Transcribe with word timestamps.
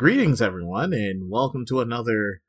Greetings, 0.00 0.40
everyone, 0.40 0.94
and 0.94 1.28
welcome 1.30 1.66
to 1.66 1.80
another 1.82 2.40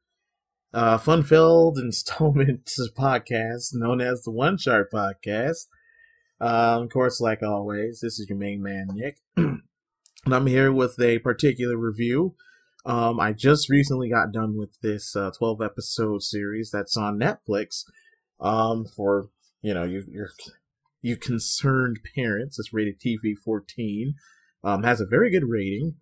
uh, 0.73 0.97
fun-filled 0.97 1.77
installment 1.77 2.71
podcast 2.97 3.71
known 3.73 3.99
as 3.99 4.21
the 4.21 4.31
One 4.31 4.57
Shot 4.57 4.85
Podcast. 4.93 5.67
Uh, 6.39 6.79
of 6.81 6.89
course, 6.89 7.19
like 7.19 7.43
always, 7.43 7.99
this 7.99 8.19
is 8.19 8.27
your 8.29 8.37
main 8.37 8.63
man, 8.63 8.87
Nick, 8.93 9.17
and 9.35 9.63
I'm 10.27 10.47
here 10.47 10.71
with 10.71 10.97
a 11.01 11.19
particular 11.19 11.75
review. 11.75 12.35
Um, 12.85 13.19
I 13.19 13.33
just 13.33 13.69
recently 13.69 14.09
got 14.09 14.31
done 14.31 14.57
with 14.57 14.79
this 14.81 15.13
uh, 15.13 15.31
12 15.37 15.61
episode 15.61 16.23
series 16.23 16.71
that's 16.71 16.95
on 16.95 17.19
Netflix. 17.19 17.83
Um, 18.39 18.85
for 18.85 19.27
you 19.61 19.73
know, 19.73 19.83
you 19.83 20.05
you're, 20.07 20.31
you 21.01 21.17
concerned 21.17 21.99
parents. 22.15 22.57
It's 22.57 22.71
rated 22.71 23.01
TV 23.01 23.33
14. 23.43 24.15
Um, 24.63 24.83
has 24.83 25.01
a 25.01 25.05
very 25.05 25.29
good 25.29 25.49
rating. 25.49 25.95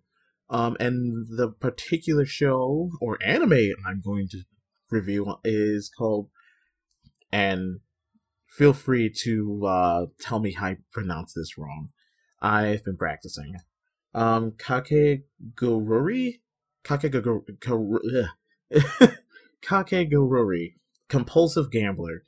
Um, 0.50 0.76
and 0.80 1.26
the 1.30 1.48
particular 1.48 2.24
show 2.24 2.90
or 3.00 3.18
anime 3.24 3.72
I'm 3.86 4.02
going 4.04 4.28
to 4.30 4.42
review 4.90 5.36
is 5.44 5.88
called, 5.96 6.28
and 7.30 7.78
feel 8.48 8.72
free 8.72 9.12
to 9.22 9.64
uh, 9.64 10.06
tell 10.20 10.40
me 10.40 10.52
how 10.52 10.66
I 10.66 10.76
pronounce 10.92 11.34
this 11.34 11.56
wrong. 11.56 11.90
I've 12.42 12.84
been 12.84 12.96
practicing. 12.96 13.54
Um, 14.12 14.52
Kakegurui? 14.52 16.40
Kakegurui. 16.84 18.28
Kakegurui. 19.62 20.74
Compulsive 21.08 21.70
Gambler. 21.70 22.24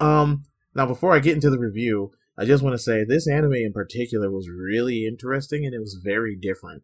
Um, 0.00 0.44
now 0.74 0.86
before 0.86 1.14
I 1.14 1.20
get 1.20 1.34
into 1.34 1.50
the 1.50 1.58
review, 1.58 2.10
I 2.36 2.44
just 2.44 2.64
want 2.64 2.74
to 2.74 2.82
say 2.82 3.04
this 3.04 3.28
anime 3.28 3.52
in 3.52 3.72
particular 3.72 4.28
was 4.28 4.48
really 4.48 5.06
interesting 5.06 5.64
and 5.64 5.72
it 5.72 5.78
was 5.78 6.00
very 6.02 6.34
different 6.34 6.82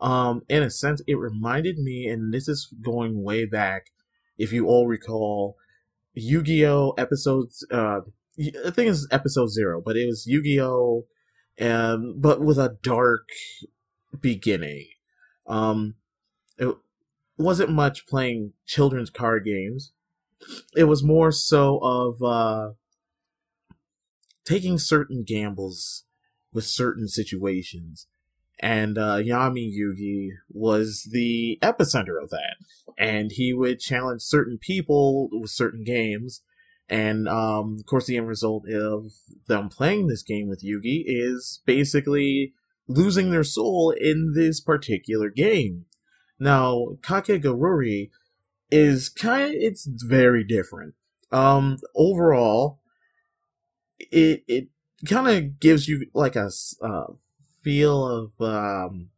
um, 0.00 0.42
in 0.48 0.62
a 0.62 0.70
sense, 0.70 1.02
it 1.06 1.18
reminded 1.18 1.78
me, 1.78 2.06
and 2.06 2.32
this 2.32 2.48
is 2.48 2.72
going 2.82 3.22
way 3.22 3.44
back, 3.44 3.86
if 4.38 4.52
you 4.52 4.66
all 4.66 4.86
recall, 4.86 5.56
Yu-Gi-Oh 6.14 6.92
episodes. 6.98 7.66
Uh, 7.70 8.00
I 8.38 8.70
think 8.70 8.90
it's 8.90 9.06
episode 9.10 9.50
zero, 9.50 9.82
but 9.84 9.96
it 9.96 10.06
was 10.06 10.26
Yu-Gi-Oh, 10.26 11.06
um, 11.60 12.14
but 12.18 12.40
with 12.40 12.58
a 12.58 12.76
dark 12.82 13.28
beginning. 14.20 14.86
Um, 15.46 15.94
it 16.58 16.74
wasn't 17.38 17.70
much 17.70 18.06
playing 18.06 18.52
children's 18.66 19.10
card 19.10 19.44
games. 19.44 19.92
It 20.76 20.84
was 20.84 21.02
more 21.02 21.32
so 21.32 21.78
of 21.78 22.22
uh, 22.22 22.72
taking 24.44 24.78
certain 24.78 25.24
gambles 25.26 26.04
with 26.52 26.64
certain 26.64 27.08
situations 27.08 28.06
and 28.58 28.96
uh, 28.96 29.16
Yami 29.16 29.70
Yugi 29.70 30.30
was 30.48 31.08
the 31.12 31.58
epicenter 31.62 32.22
of 32.22 32.30
that. 32.30 32.56
And 32.98 33.32
he 33.32 33.52
would 33.52 33.80
challenge 33.80 34.22
certain 34.22 34.58
people 34.58 35.28
with 35.30 35.50
certain 35.50 35.84
games. 35.84 36.42
And 36.88 37.28
um, 37.28 37.76
of 37.78 37.86
course, 37.86 38.06
the 38.06 38.16
end 38.16 38.28
result 38.28 38.68
of 38.68 39.12
them 39.46 39.68
playing 39.68 40.06
this 40.06 40.22
game 40.22 40.48
with 40.48 40.64
Yugi 40.64 41.02
is 41.06 41.60
basically 41.66 42.54
losing 42.88 43.30
their 43.30 43.44
soul 43.44 43.90
in 43.90 44.32
this 44.34 44.60
particular 44.60 45.28
game. 45.28 45.84
Now, 46.38 46.96
Kakegurui 47.02 48.10
is 48.70 49.08
kind 49.08 49.50
of, 49.50 49.60
it's 49.60 49.86
very 49.86 50.44
different. 50.44 50.94
Um, 51.32 51.78
overall, 51.94 52.80
it, 53.98 54.44
it 54.46 54.68
kind 55.06 55.28
of 55.28 55.60
gives 55.60 55.88
you 55.88 56.06
like 56.14 56.36
a, 56.36 56.50
uh, 56.80 57.12
feel 57.66 58.06
of 58.06 58.30
um, 58.40 59.08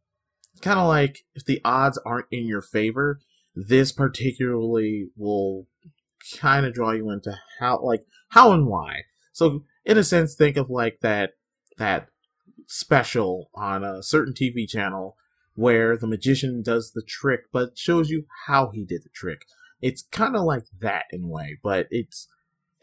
kind 0.61 0.79
of 0.79 0.87
like 0.87 1.23
if 1.35 1.45
the 1.45 1.61
odds 1.63 1.99
aren't 2.03 2.25
in 2.31 2.47
your 2.47 2.63
favor, 2.63 3.19
this 3.55 3.91
particularly 3.91 5.09
will 5.15 5.67
kind 6.39 6.65
of 6.65 6.73
draw 6.73 6.91
you 6.91 7.11
into 7.11 7.37
how 7.59 7.79
like 7.83 8.05
how 8.29 8.51
and 8.51 8.65
why. 8.65 9.03
So 9.33 9.65
in 9.85 9.99
a 9.99 10.03
sense, 10.03 10.33
think 10.33 10.57
of 10.57 10.71
like 10.71 11.01
that 11.01 11.33
that 11.77 12.07
special 12.65 13.51
on 13.53 13.83
a 13.83 14.01
certain 14.01 14.33
TV 14.33 14.67
channel 14.67 15.15
where 15.53 15.95
the 15.95 16.07
magician 16.07 16.63
does 16.63 16.93
the 16.93 17.03
trick 17.03 17.41
but 17.51 17.77
shows 17.77 18.09
you 18.09 18.25
how 18.47 18.71
he 18.71 18.83
did 18.83 19.03
the 19.03 19.09
trick. 19.09 19.43
It's 19.79 20.01
kind 20.11 20.35
of 20.35 20.43
like 20.43 20.63
that 20.79 21.03
in 21.11 21.25
a 21.25 21.27
way, 21.27 21.59
but 21.61 21.85
it's 21.91 22.27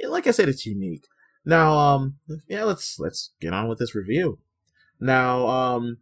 like 0.06 0.28
I 0.28 0.30
said, 0.30 0.48
it's 0.48 0.64
unique. 0.64 1.06
Now, 1.44 1.76
um, 1.76 2.18
yeah, 2.46 2.62
let's 2.62 3.00
let's 3.00 3.32
get 3.40 3.52
on 3.52 3.66
with 3.66 3.80
this 3.80 3.96
review. 3.96 4.38
Now, 5.00 5.46
um, 5.46 5.98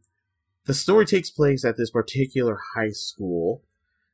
the 0.66 0.74
story 0.74 1.06
takes 1.06 1.30
place 1.30 1.64
at 1.64 1.76
this 1.76 1.90
particular 1.90 2.58
high 2.74 2.90
school 2.90 3.62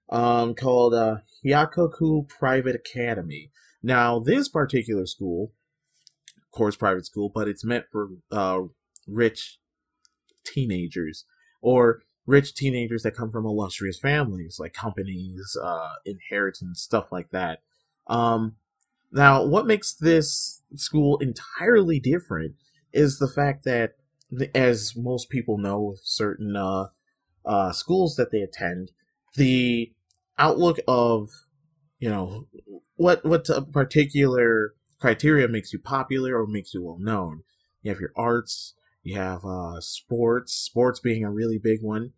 um, 0.09 0.55
called 0.55 0.95
uh, 0.95 1.19
Hyakkaou 1.45 2.29
Private 2.29 2.75
Academy. 2.75 3.51
Now, 3.83 4.19
this 4.19 4.49
particular 4.49 5.07
school, 5.07 5.53
of 6.37 6.51
course, 6.51 6.77
private 6.77 7.07
school, 7.07 7.31
but 7.33 7.49
it's 7.49 7.65
meant 7.65 7.87
for 7.91 8.09
uh, 8.31 8.63
rich 9.07 9.59
teenagers 10.45 11.25
or 11.63 12.03
rich 12.27 12.55
teenagers 12.55 13.03
that 13.03 13.17
come 13.17 13.31
from 13.31 13.47
illustrious 13.47 13.99
families, 13.99 14.59
like 14.59 14.73
companies, 14.73 15.57
uh, 15.63 15.95
inheritance, 16.05 16.83
stuff 16.83 17.11
like 17.11 17.31
that. 17.31 17.63
Um, 18.07 18.57
now, 19.13 19.45
what 19.45 19.67
makes 19.67 19.93
this 19.93 20.63
school 20.77 21.19
entirely 21.19 21.99
different 21.99 22.55
is 22.93 23.19
the 23.19 23.29
fact 23.29 23.65
that 23.65 23.95
as 24.55 24.95
most 24.97 25.31
people 25.31 25.59
know, 25.59 25.97
certain 26.03 26.57
uh, 26.57 26.87
uh, 27.45 27.73
schools 27.73 28.17
that 28.17 28.31
they 28.31 28.41
attend, 28.41 28.93
the 29.35 29.93
outlook 30.39 30.79
of 30.89 31.29
you 31.99 32.09
know 32.09 32.47
what 32.97 33.25
what 33.25 33.47
particular 33.73 34.75
criteria 34.99 35.49
makes 35.49 35.73
you 35.73 35.79
popular 35.79 36.41
or 36.41 36.47
makes 36.47 36.75
you 36.75 36.83
well 36.83 36.99
known. 36.99 37.43
You 37.83 37.91
have 37.91 38.01
your 38.01 38.13
arts, 38.17 38.75
you 39.03 39.17
have 39.17 39.45
uh, 39.45 39.81
sports, 39.81 40.53
sports 40.53 41.01
being 41.01 41.25
a 41.25 41.31
really 41.31 41.59
big 41.59 41.83
one, 41.83 42.13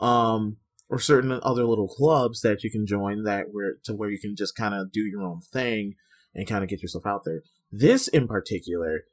um, 0.00 0.58
or 0.88 0.98
certain 0.98 1.32
other 1.42 1.64
little 1.64 1.88
clubs 1.88 2.40
that 2.42 2.62
you 2.62 2.70
can 2.70 2.86
join 2.86 3.24
that 3.24 3.46
where 3.52 3.74
to 3.84 3.94
where 3.94 4.10
you 4.10 4.18
can 4.18 4.36
just 4.36 4.56
kind 4.56 4.74
of 4.74 4.92
do 4.92 5.00
your 5.00 5.22
own 5.22 5.40
thing 5.40 5.94
and 6.34 6.46
kind 6.46 6.62
of 6.62 6.70
get 6.70 6.82
yourself 6.82 7.06
out 7.06 7.24
there. 7.24 7.42
This 7.70 8.08
in 8.08 8.28
particular 8.28 9.04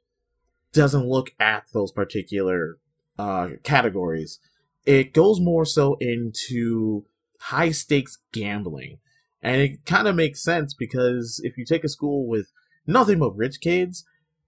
doesn't 0.72 1.08
look 1.08 1.30
at 1.38 1.64
those 1.72 1.92
particular 1.92 2.78
uh, 3.18 3.50
categories. 3.62 4.38
It 4.84 5.12
goes 5.12 5.40
more 5.40 5.64
so 5.64 5.96
into 6.00 7.06
high 7.40 7.70
stakes 7.70 8.18
gambling. 8.32 8.98
And 9.42 9.60
it 9.60 9.84
kind 9.84 10.08
of 10.08 10.16
makes 10.16 10.42
sense 10.42 10.74
because 10.74 11.40
if 11.44 11.56
you 11.56 11.64
take 11.64 11.84
a 11.84 11.88
school 11.88 12.26
with 12.26 12.50
nothing 12.86 13.18
but 13.18 13.36
rich 13.36 13.60
kids 13.60 14.04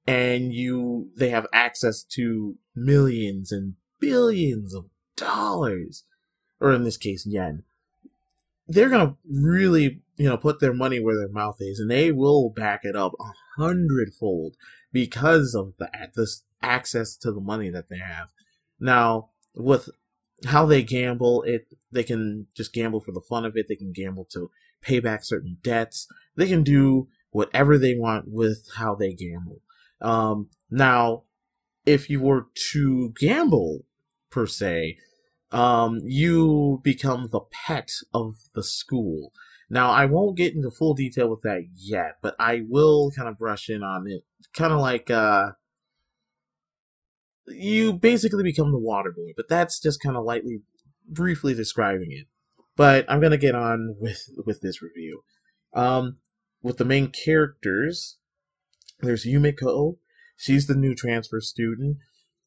and 0.07 0.55
you 0.55 1.11
they 1.17 1.29
have 1.29 1.47
access 1.53 2.03
to 2.03 2.57
millions 2.75 3.53
and 3.53 3.75
billions 4.01 4.75
of 4.75 4.87
dollars 5.17 6.05
or 6.61 6.73
in 6.73 6.85
this 6.85 6.97
case 6.97 7.27
yen 7.27 7.63
they're 8.67 8.89
gonna 8.89 9.17
really 9.29 10.01
you 10.17 10.29
know 10.29 10.37
put 10.37 10.61
their 10.61 10.73
money 10.73 10.99
where 10.99 11.17
their 11.17 11.29
mouth 11.29 11.57
is 11.61 11.79
and 11.79 11.91
they 11.91 12.11
will 12.11 12.49
back 12.49 12.81
it 12.85 12.97
up 12.97 13.13
a 13.21 13.61
hundredfold 13.61 14.57
because 14.93 15.55
of 15.55 15.75
that 15.79 16.13
this 16.15 16.45
access 16.63 17.17
to 17.17 17.33
the 17.33 17.41
money 17.41 17.71
that 17.71 17.89
they 17.89 17.99
have 17.99 18.29
now 18.81 19.29
with 19.55 19.89
how 20.47 20.67
they 20.67 20.83
gamble 20.83 21.43
it 21.43 21.67
they 21.91 22.03
can 22.03 22.47
just 22.55 22.73
gamble 22.73 23.01
for 23.01 23.13
the 23.13 23.21
fun 23.21 23.45
of 23.45 23.57
it 23.57 23.67
they 23.69 23.77
can 23.77 23.93
gamble 23.93 24.25
to 24.25 24.51
pay 24.81 25.01
back 25.01 25.25
certain 25.25 25.59
debts 25.63 26.07
they 26.37 26.47
can 26.47 26.63
do 26.63 27.09
whatever 27.31 27.79
they 27.79 27.95
want 27.95 28.27
with 28.29 28.69
how 28.77 28.95
they 28.95 29.13
gamble 29.13 29.61
um, 30.01 30.49
now 30.71 31.23
if 31.87 32.09
you 32.09 32.21
were 32.21 32.47
to 32.73 33.13
gamble 33.19 33.85
per 34.31 34.47
se 34.47 34.97
um, 35.51 36.01
you 36.05 36.81
become 36.83 37.29
the 37.31 37.41
pet 37.41 37.91
of 38.13 38.37
the 38.55 38.63
school. 38.63 39.33
Now, 39.71 39.91
I 39.91 40.07
won't 40.07 40.37
get 40.37 40.55
into 40.55 40.71
full 40.71 40.95
detail 40.95 41.29
with 41.29 41.43
that 41.43 41.67
yet, 41.75 42.17
but 42.23 42.35
I 42.39 42.63
will 42.69 43.11
kind 43.11 43.29
of 43.29 43.39
brush 43.39 43.69
in 43.69 43.83
on 43.83 44.07
it. 44.07 44.25
Kind 44.57 44.73
of 44.73 44.81
like, 44.81 45.11
uh, 45.11 45.51
you 47.47 47.93
basically 47.93 48.43
become 48.43 48.73
the 48.73 48.79
water 48.79 49.13
boy, 49.13 49.33
but 49.37 49.49
that's 49.49 49.81
just 49.81 50.03
kind 50.03 50.17
of 50.17 50.25
lightly, 50.25 50.61
briefly 51.07 51.55
describing 51.55 52.13
it. 52.13 52.27
But 52.77 53.05
I'm 53.09 53.21
gonna 53.21 53.39
get 53.39 53.55
on 53.55 53.97
with 53.99 54.29
with 54.45 54.61
this 54.61 54.83
review. 54.83 55.23
Um, 55.75 56.19
with 56.63 56.77
the 56.77 56.85
main 56.85 57.09
characters, 57.09 58.19
there's 59.01 59.25
Yumeko. 59.25 59.97
She's 60.37 60.67
the 60.67 60.75
new 60.75 60.95
transfer 60.95 61.41
student. 61.41 61.99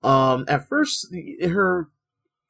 Um, 0.03 0.45
at 0.48 0.68
first, 0.68 1.13
her 1.44 1.89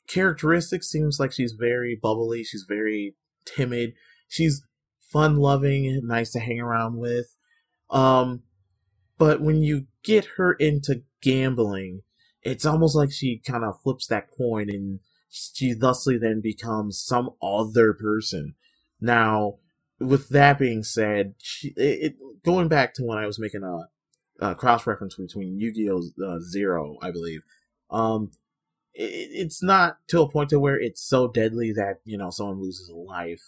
characteristics 0.08 0.88
seems 0.90 1.20
like 1.20 1.32
she's 1.32 1.54
very 1.54 1.98
bubbly, 2.02 2.44
she's 2.44 2.66
very 2.68 3.16
timid, 3.46 3.94
she's 4.28 4.64
fun 5.00 5.38
loving, 5.38 6.02
nice 6.04 6.32
to 6.32 6.40
hang 6.40 6.60
around 6.60 6.98
with. 6.98 7.36
Um, 7.90 8.44
but 9.22 9.40
when 9.40 9.62
you 9.62 9.86
get 10.04 10.26
her 10.38 10.54
into 10.54 11.04
gambling, 11.22 12.02
it's 12.42 12.66
almost 12.66 12.96
like 12.96 13.12
she 13.12 13.38
kind 13.38 13.64
of 13.64 13.80
flips 13.80 14.08
that 14.08 14.32
coin 14.36 14.68
and 14.68 15.00
she 15.30 15.74
thusly 15.74 16.18
then 16.18 16.42
becomes 16.42 17.00
some 17.00 17.30
other 17.40 17.94
person. 17.94 18.56
Now, 19.00 19.60
with 20.00 20.30
that 20.30 20.58
being 20.58 20.82
said, 20.82 21.36
she, 21.38 21.68
it, 21.78 22.14
it, 22.14 22.16
going 22.44 22.68
back 22.68 22.96
to 22.96 23.04
when 23.04 23.20
I 23.20 23.28
was 23.28 23.38
making 23.38 23.62
a, 23.62 24.44
a 24.44 24.56
cross 24.56 24.88
reference 24.88 25.14
between 25.18 25.60
Yu-Gi-Oh! 25.60 26.02
Uh, 26.26 26.40
Zero, 26.40 26.98
I 27.00 27.12
believe, 27.12 27.42
um, 27.92 28.32
it, 28.96 29.30
it's 29.34 29.62
not 29.62 29.98
to 30.08 30.24
a 30.24 30.32
point 30.32 30.50
to 30.50 30.60
where 30.60 30.80
it's 30.80 31.08
so 31.08 31.28
deadly 31.28 31.72
that 31.74 32.00
you 32.06 32.18
know 32.18 32.32
someone 32.32 32.60
loses 32.60 32.90
a 32.90 32.96
life, 32.96 33.44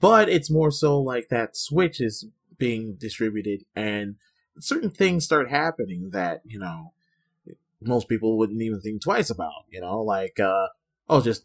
but 0.00 0.30
it's 0.30 0.50
more 0.50 0.70
so 0.70 0.98
like 0.98 1.28
that 1.28 1.54
switch 1.54 2.00
is 2.00 2.28
being 2.56 2.96
distributed 2.98 3.64
and 3.76 4.16
certain 4.58 4.90
things 4.90 5.24
start 5.24 5.50
happening 5.50 6.10
that 6.10 6.42
you 6.44 6.58
know 6.58 6.92
most 7.80 8.08
people 8.08 8.38
wouldn't 8.38 8.62
even 8.62 8.80
think 8.80 9.02
twice 9.02 9.30
about. 9.30 9.64
You 9.70 9.80
know, 9.80 10.00
like 10.00 10.38
uh, 10.40 10.68
oh, 11.08 11.20
just 11.20 11.44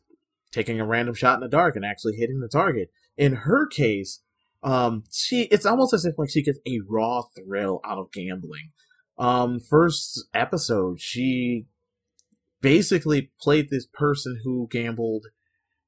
taking 0.52 0.80
a 0.80 0.86
random 0.86 1.16
shot 1.16 1.36
in 1.36 1.42
the 1.42 1.48
dark 1.48 1.76
and 1.76 1.86
actually 1.86 2.16
hitting 2.16 2.40
the 2.40 2.48
target. 2.48 2.92
In 3.18 3.34
her 3.34 3.68
case, 3.68 4.22
um, 4.64 5.04
she 5.12 5.44
it's 5.44 5.66
almost 5.66 5.94
as 5.94 6.06
if 6.06 6.18
like 6.18 6.30
she 6.30 6.44
gets 6.44 6.60
a 6.68 6.80
raw 6.88 7.24
thrill 7.36 7.82
out 7.84 7.98
of 7.98 8.12
gambling. 8.12 8.72
Um, 9.18 9.60
first 9.60 10.26
episode, 10.34 11.02
she 11.02 11.66
basically 12.62 13.32
played 13.40 13.70
this 13.70 13.86
person 13.86 14.42
who 14.44 14.68
gambled 14.72 15.28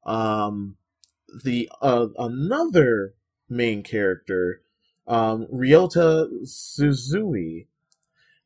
um 0.06 0.78
the 1.44 1.70
uh, 1.82 2.08
another 2.18 3.14
main 3.50 3.84
character 3.84 4.62
um 5.10 5.48
Ryota 5.54 6.30
Suzui 6.46 7.68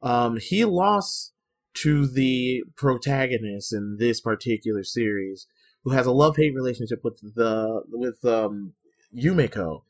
um 0.01 0.37
he 0.37 0.65
lost 0.65 1.33
to 1.73 2.05
the 2.07 2.63
protagonist 2.75 3.73
in 3.73 3.97
this 3.99 4.21
particular 4.21 4.83
series, 4.83 5.47
who 5.83 5.91
has 5.91 6.05
a 6.05 6.11
love 6.11 6.37
hate 6.37 6.53
relationship 6.53 7.03
with 7.03 7.19
the 7.35 7.83
with 7.89 8.23
um, 8.25 8.73
Yumeko. 9.15 9.83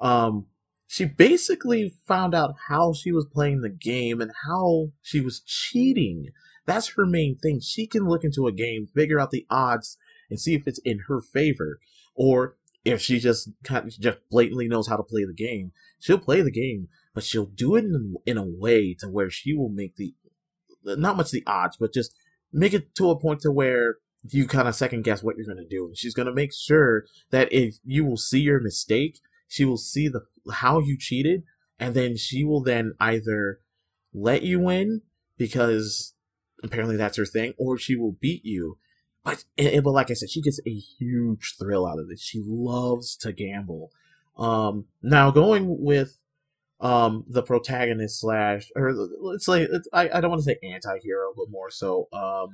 Um, 0.00 0.46
she 0.86 1.04
basically 1.04 1.94
found 2.06 2.34
out 2.34 2.54
how 2.68 2.92
she 2.92 3.12
was 3.12 3.26
playing 3.26 3.60
the 3.60 3.68
game 3.68 4.20
and 4.20 4.32
how 4.46 4.92
she 5.02 5.20
was 5.20 5.40
cheating. 5.40 6.28
That's 6.66 6.94
her 6.96 7.06
main 7.06 7.36
thing. 7.36 7.60
She 7.60 7.86
can 7.86 8.08
look 8.08 8.24
into 8.24 8.46
a 8.46 8.52
game, 8.52 8.86
figure 8.86 9.20
out 9.20 9.30
the 9.30 9.46
odds, 9.50 9.96
and 10.30 10.40
see 10.40 10.54
if 10.54 10.66
it's 10.66 10.80
in 10.84 11.00
her 11.08 11.20
favor, 11.20 11.78
or 12.14 12.56
if 12.88 13.00
she 13.00 13.18
just 13.18 13.50
just 14.00 14.18
blatantly 14.30 14.68
knows 14.68 14.88
how 14.88 14.96
to 14.96 15.02
play 15.02 15.24
the 15.24 15.34
game. 15.34 15.72
She'll 16.00 16.18
play 16.18 16.42
the 16.42 16.50
game, 16.50 16.88
but 17.14 17.24
she'll 17.24 17.46
do 17.46 17.76
it 17.76 17.84
in, 17.84 18.16
in 18.26 18.36
a 18.36 18.44
way 18.44 18.94
to 19.00 19.08
where 19.08 19.30
she 19.30 19.54
will 19.54 19.68
make 19.68 19.96
the 19.96 20.14
not 20.84 21.16
much 21.16 21.30
the 21.30 21.42
odds, 21.46 21.76
but 21.76 21.92
just 21.92 22.14
make 22.52 22.72
it 22.72 22.94
to 22.96 23.10
a 23.10 23.18
point 23.18 23.40
to 23.42 23.52
where 23.52 23.96
you 24.30 24.46
kind 24.46 24.68
of 24.68 24.74
second 24.74 25.02
guess 25.02 25.22
what 25.22 25.36
you're 25.36 25.46
going 25.46 25.58
to 25.58 25.68
do. 25.68 25.86
And 25.86 25.96
she's 25.96 26.14
going 26.14 26.26
to 26.26 26.34
make 26.34 26.52
sure 26.54 27.04
that 27.30 27.52
if 27.52 27.76
you 27.84 28.04
will 28.04 28.16
see 28.16 28.40
your 28.40 28.60
mistake, 28.60 29.20
she 29.46 29.64
will 29.64 29.76
see 29.76 30.08
the 30.08 30.20
how 30.52 30.80
you 30.80 30.96
cheated, 30.98 31.42
and 31.78 31.94
then 31.94 32.16
she 32.16 32.44
will 32.44 32.62
then 32.62 32.92
either 33.00 33.60
let 34.12 34.42
you 34.42 34.60
win 34.60 35.02
because 35.36 36.14
apparently 36.62 36.96
that's 36.96 37.16
her 37.16 37.26
thing, 37.26 37.54
or 37.58 37.78
she 37.78 37.96
will 37.96 38.12
beat 38.12 38.44
you. 38.44 38.78
But 39.24 39.44
but 39.56 39.90
like 39.90 40.10
I 40.10 40.14
said, 40.14 40.30
she 40.30 40.42
gets 40.42 40.60
a 40.66 40.70
huge 40.70 41.56
thrill 41.58 41.86
out 41.86 41.98
of 41.98 42.08
this. 42.08 42.22
She 42.22 42.42
loves 42.44 43.16
to 43.18 43.32
gamble. 43.32 43.90
Um, 44.36 44.86
now 45.02 45.30
going 45.30 45.82
with 45.82 46.20
um 46.80 47.24
the 47.28 47.42
protagonist 47.42 48.20
slash 48.20 48.70
or 48.76 48.94
it's 49.34 49.48
like 49.48 49.68
it's, 49.70 49.88
I, 49.92 50.08
I 50.14 50.20
don't 50.20 50.30
want 50.30 50.40
to 50.40 50.44
say 50.44 50.58
anti-hero 50.62 51.32
but 51.36 51.50
more 51.50 51.70
so 51.70 52.08
um 52.12 52.50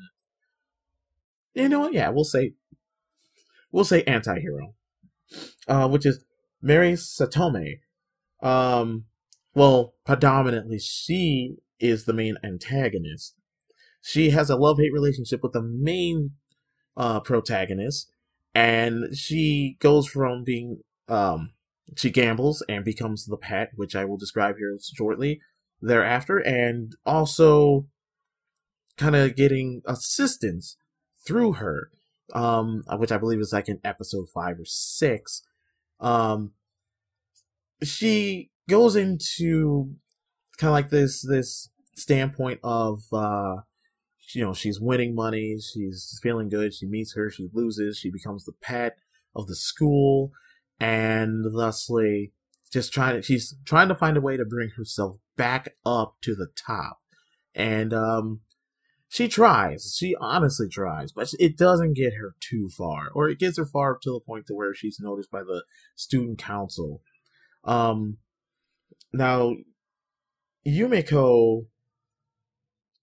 you 1.52 1.68
know 1.68 1.80
what 1.80 1.92
yeah 1.92 2.08
we'll 2.08 2.24
say 2.24 2.54
we'll 3.70 3.84
say 3.84 4.02
anti-hero 4.04 4.74
uh 5.68 5.88
which 5.88 6.06
is 6.06 6.24
Mary 6.62 6.92
Saotome 6.92 7.80
um 8.42 9.04
well 9.54 9.92
predominantly 10.06 10.78
she 10.78 11.56
is 11.78 12.06
the 12.06 12.14
main 12.14 12.38
antagonist 12.42 13.34
she 14.00 14.30
has 14.30 14.48
a 14.48 14.56
love-hate 14.56 14.92
relationship 14.92 15.42
with 15.42 15.52
the 15.52 15.62
main 15.62 16.30
uh 16.96 17.20
protagonist 17.20 18.10
and 18.54 19.16
she 19.16 19.76
goes 19.80 20.06
from 20.06 20.44
being 20.44 20.80
um 21.08 21.50
she 21.96 22.10
gambles 22.10 22.62
and 22.68 22.84
becomes 22.84 23.26
the 23.26 23.36
pet, 23.36 23.70
which 23.74 23.94
I 23.94 24.04
will 24.04 24.16
describe 24.16 24.56
here 24.56 24.76
shortly 24.80 25.40
thereafter, 25.80 26.38
and 26.38 26.94
also 27.04 27.86
kind 28.96 29.16
of 29.16 29.36
getting 29.36 29.82
assistance 29.86 30.76
through 31.26 31.54
her, 31.54 31.90
um, 32.32 32.84
which 32.96 33.12
I 33.12 33.18
believe 33.18 33.40
is 33.40 33.52
like 33.52 33.68
in 33.68 33.80
episode 33.84 34.28
five 34.32 34.58
or 34.58 34.64
six. 34.64 35.42
Um, 36.00 36.52
she 37.82 38.50
goes 38.68 38.96
into 38.96 39.94
kind 40.56 40.68
of 40.68 40.72
like 40.72 40.90
this 40.90 41.22
this 41.22 41.68
standpoint 41.94 42.60
of 42.62 43.02
uh, 43.12 43.56
you 44.34 44.44
know 44.44 44.54
she's 44.54 44.80
winning 44.80 45.14
money, 45.14 45.56
she's 45.60 46.18
feeling 46.22 46.48
good, 46.48 46.74
she 46.74 46.86
meets 46.86 47.14
her, 47.14 47.30
she 47.30 47.48
loses, 47.52 47.98
she 47.98 48.10
becomes 48.10 48.44
the 48.44 48.52
pet 48.60 48.96
of 49.34 49.46
the 49.46 49.56
school 49.56 50.32
and 50.80 51.44
thusly 51.54 52.32
just 52.72 52.92
trying 52.92 53.16
to 53.16 53.22
she's 53.22 53.54
trying 53.64 53.88
to 53.88 53.94
find 53.94 54.16
a 54.16 54.20
way 54.20 54.36
to 54.36 54.44
bring 54.44 54.70
herself 54.76 55.16
back 55.36 55.74
up 55.86 56.16
to 56.22 56.34
the 56.34 56.48
top. 56.56 56.98
And 57.54 57.92
um 57.92 58.40
she 59.08 59.28
tries 59.28 59.94
she 59.96 60.16
honestly 60.20 60.68
tries 60.68 61.12
but 61.12 61.32
it 61.38 61.56
doesn't 61.56 61.94
get 61.94 62.14
her 62.14 62.34
too 62.40 62.68
far 62.76 63.10
or 63.14 63.28
it 63.28 63.38
gets 63.38 63.58
her 63.58 63.66
far 63.66 63.94
up 63.94 64.00
to 64.02 64.10
the 64.10 64.20
point 64.20 64.46
to 64.46 64.54
where 64.54 64.74
she's 64.74 64.98
noticed 65.00 65.30
by 65.30 65.42
the 65.42 65.64
student 65.94 66.38
council. 66.38 67.00
Um 67.62 68.18
now 69.12 69.54
yumeko 70.66 71.66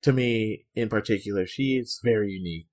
to 0.02 0.12
me 0.12 0.66
in 0.76 0.90
particular 0.90 1.46
she 1.46 1.78
is 1.78 2.00
very 2.04 2.32
unique 2.32 2.68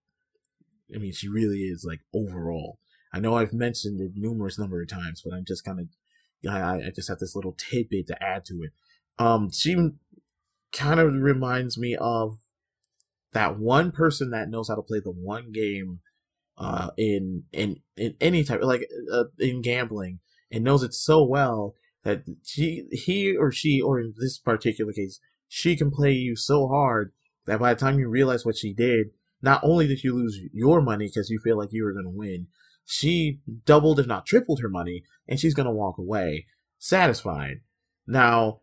i 0.95 0.99
mean 0.99 1.13
she 1.13 1.29
really 1.29 1.61
is 1.61 1.85
like 1.87 2.01
overall 2.15 2.79
I 3.13 3.21
know 3.21 3.37
I've 3.37 3.53
mentioned 3.53 4.01
it 4.01 4.13
numerous 4.15 4.59
number 4.59 4.83
of 4.83 4.89
times, 4.89 5.23
but 5.25 5.35
I'm 5.35 5.45
just 5.47 5.65
kind 5.65 5.81
of, 5.81 5.87
I, 6.51 6.87
I 6.87 6.91
just 6.95 7.09
have 7.09 7.19
this 7.19 7.35
little 7.35 7.55
tidbit 7.57 8.07
to 8.09 8.23
add 8.23 8.45
to 8.47 8.63
it. 8.63 8.73
Um, 9.19 9.51
she 9.51 9.75
kind 10.73 11.01
of 11.01 11.13
reminds 11.13 11.79
me 11.79 11.97
of 11.97 12.39
that 13.33 13.59
one 13.59 13.93
person 13.93 14.31
that 14.31 14.49
knows 14.49 14.69
how 14.69 14.75
to 14.75 14.83
play 14.83 15.01
the 15.01 15.11
one 15.11 15.53
game, 15.53 16.01
uh, 16.57 16.91
in 16.97 17.45
in 17.53 17.77
in 17.97 18.17
any 18.21 18.43
type 18.43 18.61
like 18.63 18.83
uh, 19.13 19.25
in 19.39 19.63
gambling 19.63 20.19
and 20.51 20.65
knows 20.65 20.83
it 20.83 20.93
so 20.93 21.23
well 21.23 21.75
that 22.03 22.25
she 22.43 22.85
he 22.91 23.37
or 23.37 23.53
she 23.53 23.81
or 23.81 24.01
in 24.01 24.13
this 24.19 24.39
particular 24.39 24.93
case 24.93 25.21
she 25.47 25.77
can 25.77 25.89
play 25.89 26.11
you 26.11 26.35
so 26.35 26.67
hard 26.67 27.13
that 27.49 27.59
by 27.59 27.75
the 27.75 27.81
time 27.81 27.99
you 27.99 28.09
realize 28.09 28.45
what 28.45 28.57
she 28.57 28.73
did, 28.73 29.09
not 29.43 29.61
only 29.63 29.87
did 29.87 30.05
you 30.05 30.15
lose 30.15 30.39
your 30.53 30.81
money 30.81 31.07
because 31.07 31.31
you 31.31 31.39
feel 31.39 31.59
like 31.59 31.73
you 31.73 31.85
were 31.85 31.93
going 31.93 32.05
to 32.05 32.11
win, 32.11 32.47
she 32.85 33.41
doubled, 33.65 34.01
if 34.01 34.07
not 34.07 34.27
tripled, 34.27 34.61
her 34.61 34.69
money, 34.69 35.03
and 35.29 35.39
she's 35.39 35.55
going 35.55 35.67
to 35.67 35.73
walk 35.73 35.99
away 35.99 36.47
satisfied. 36.79 37.61
Now, 38.07 38.61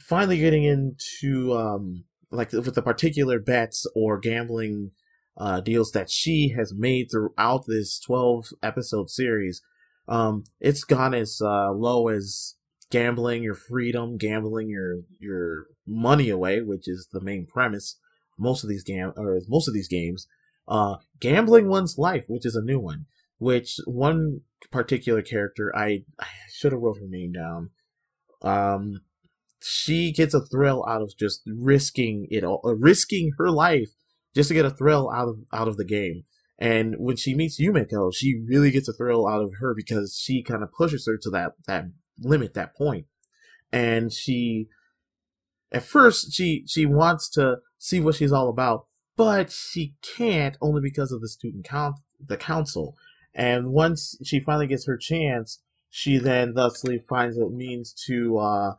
finally 0.00 0.38
getting 0.38 0.64
into 0.64 1.54
um, 1.54 2.04
like 2.30 2.52
with 2.52 2.74
the 2.74 2.82
particular 2.82 3.38
bets 3.38 3.86
or 3.94 4.18
gambling 4.18 4.92
uh, 5.36 5.60
deals 5.60 5.92
that 5.92 6.10
she 6.10 6.54
has 6.56 6.72
made 6.74 7.08
throughout 7.10 7.64
this 7.66 7.98
12 8.00 8.48
episode 8.62 9.10
series, 9.10 9.62
um, 10.08 10.44
it's 10.60 10.84
gone 10.84 11.14
as 11.14 11.40
uh, 11.42 11.70
low 11.72 12.08
as 12.08 12.54
gambling 12.90 13.42
your 13.42 13.54
freedom, 13.54 14.16
gambling 14.16 14.68
your 14.68 15.00
your 15.18 15.66
money 15.86 16.30
away, 16.30 16.60
which 16.60 16.88
is 16.88 17.08
the 17.12 17.20
main 17.20 17.46
premise. 17.46 17.98
Most 18.38 18.62
of 18.62 18.70
these 18.70 18.84
gam 18.84 19.12
or 19.16 19.40
most 19.48 19.68
of 19.68 19.74
these 19.74 19.88
games, 19.88 20.26
uh, 20.66 20.96
gambling 21.20 21.68
one's 21.68 21.98
life, 21.98 22.24
which 22.28 22.46
is 22.46 22.54
a 22.54 22.62
new 22.62 22.78
one 22.78 23.06
which 23.38 23.78
one 23.86 24.40
particular 24.70 25.22
character 25.22 25.72
I, 25.74 26.04
I 26.18 26.26
should 26.52 26.72
have 26.72 26.80
wrote 26.80 26.98
her 26.98 27.08
name 27.08 27.32
down. 27.32 27.70
Um, 28.42 29.00
she 29.60 30.12
gets 30.12 30.34
a 30.34 30.44
thrill 30.44 30.84
out 30.86 31.02
of 31.02 31.12
just 31.18 31.42
risking 31.46 32.26
it 32.30 32.44
all, 32.44 32.60
uh, 32.64 32.74
risking 32.74 33.32
her 33.38 33.50
life 33.50 33.90
just 34.34 34.48
to 34.48 34.54
get 34.54 34.64
a 34.64 34.70
thrill 34.70 35.10
out 35.10 35.28
of 35.28 35.38
out 35.52 35.68
of 35.68 35.76
the 35.76 35.84
game. 35.84 36.24
And 36.60 36.96
when 36.98 37.16
she 37.16 37.34
meets 37.34 37.60
Yumeko, 37.60 38.12
she 38.14 38.42
really 38.46 38.72
gets 38.72 38.88
a 38.88 38.92
thrill 38.92 39.28
out 39.28 39.42
of 39.42 39.54
her 39.60 39.74
because 39.74 40.20
she 40.20 40.42
kind 40.42 40.62
of 40.62 40.72
pushes 40.72 41.06
her 41.06 41.16
to 41.22 41.30
that 41.30 41.52
that 41.66 41.86
limit, 42.20 42.54
that 42.54 42.76
point. 42.76 43.06
And 43.72 44.12
she, 44.12 44.68
at 45.72 45.84
first, 45.84 46.32
she 46.32 46.64
she 46.66 46.86
wants 46.86 47.28
to 47.30 47.58
see 47.78 48.00
what 48.00 48.16
she's 48.16 48.32
all 48.32 48.48
about, 48.48 48.86
but 49.16 49.50
she 49.50 49.94
can't 50.02 50.56
only 50.60 50.80
because 50.80 51.12
of 51.12 51.20
the 51.20 51.28
student 51.28 51.64
count 51.64 51.96
the 52.20 52.36
council. 52.36 52.96
And 53.34 53.70
once 53.72 54.16
she 54.24 54.40
finally 54.40 54.66
gets 54.66 54.86
her 54.86 54.96
chance, 54.96 55.62
she 55.88 56.18
then 56.18 56.54
thusly 56.54 56.98
finds 56.98 57.38
a 57.38 57.48
means 57.48 57.94
to 58.06 58.38
uh, 58.38 58.74